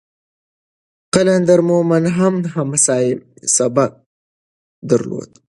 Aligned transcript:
قلندر 1.13 1.59
مومند 1.69 2.07
هم 2.17 2.33
حماسي 2.53 3.07
سبک 3.55 3.93
درلود. 4.89 5.29